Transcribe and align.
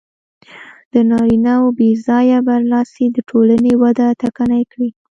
د 0.93 0.95
نارینهوو 1.11 1.75
بې 1.77 1.89
ځایه 2.07 2.37
برلاسي 2.47 3.05
د 3.11 3.17
ټولنې 3.29 3.73
وده 3.81 4.07
ټکنۍ 4.21 4.63
کړې. 4.71 4.89